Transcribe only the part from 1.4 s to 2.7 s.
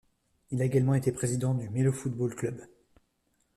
du Melo Football Club.